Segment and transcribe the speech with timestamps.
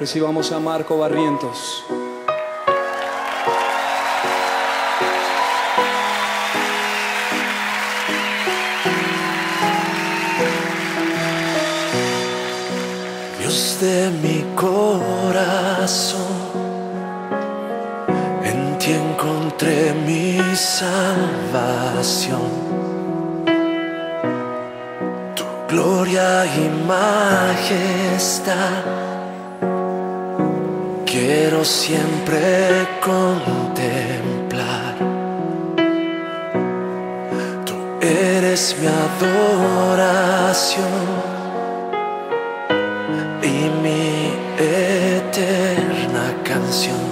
[0.00, 1.84] Recibamos a Marco Barrientos.
[13.38, 16.21] Dios de mi corazón,
[19.52, 21.42] encontré mi salvación.
[25.34, 28.54] Tu gloria y majestad
[31.06, 33.24] quiero siempre contemplar.
[37.64, 40.52] Tú eres mi adoración
[43.42, 47.11] y mi eterna canción.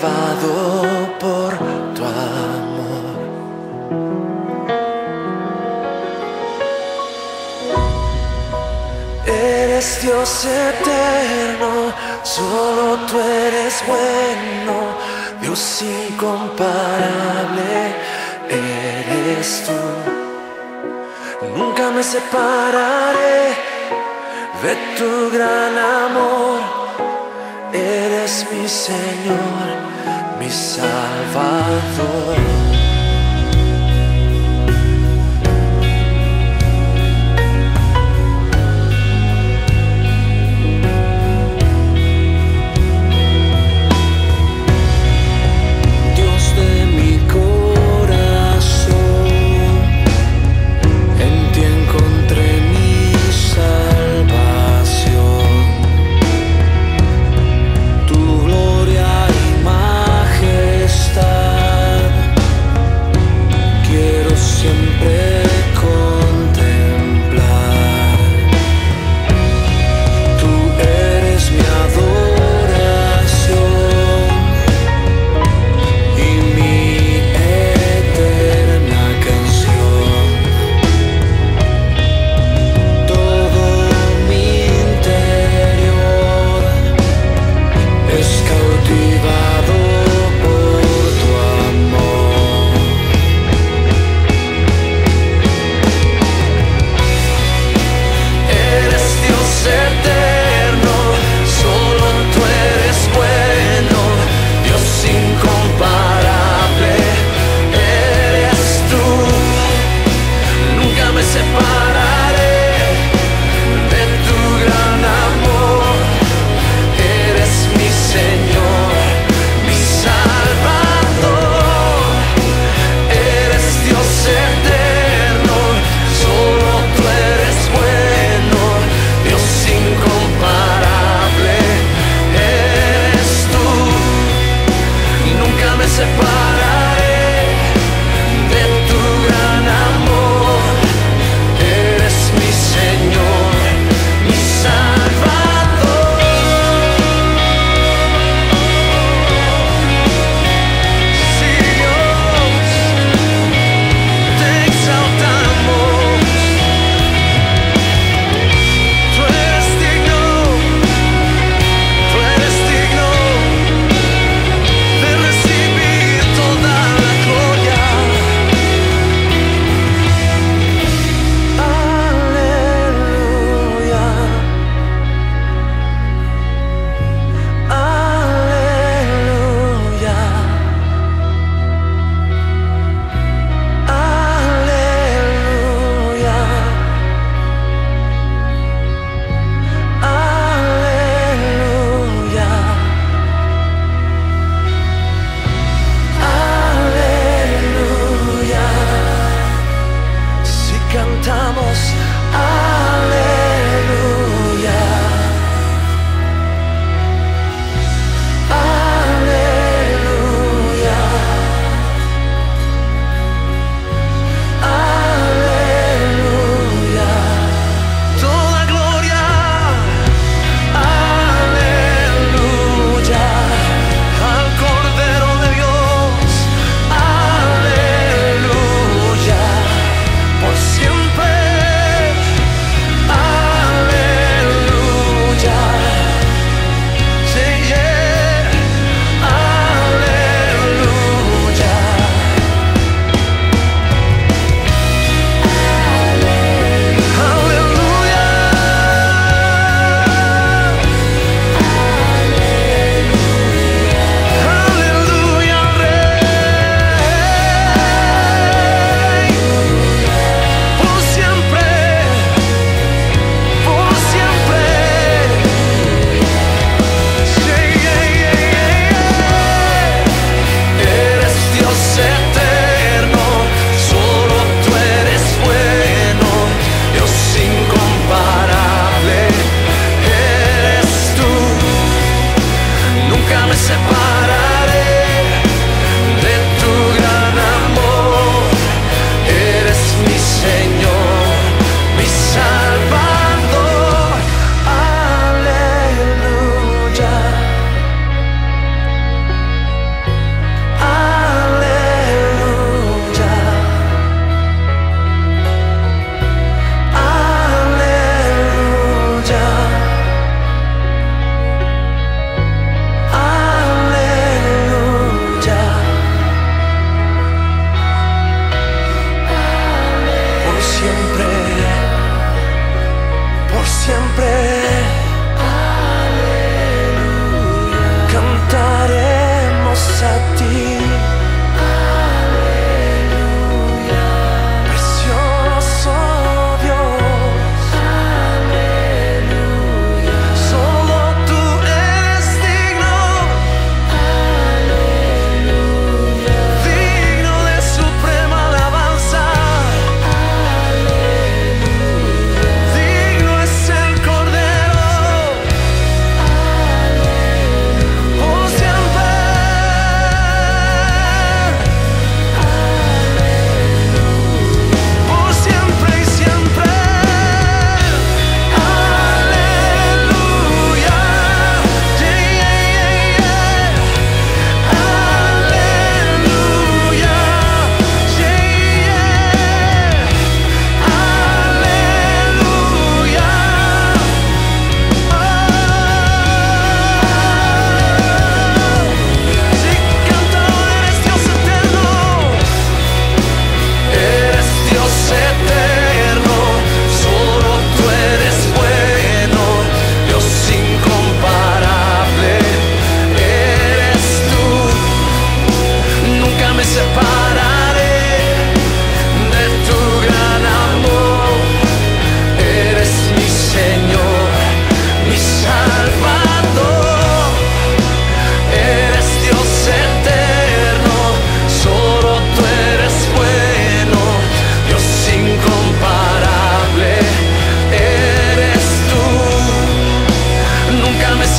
[0.00, 1.52] Cautivado por
[1.94, 3.14] tu amor.
[9.26, 14.96] Eres Dios eterno, solo tú eres bueno,
[15.40, 17.94] Dios incomparable,
[18.48, 19.72] eres tú.
[21.56, 23.54] Nunca me separaré
[24.62, 26.83] de tu gran amor,
[27.74, 29.66] eres mi Señor,
[30.38, 32.36] mi Salvador.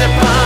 [0.00, 0.43] upon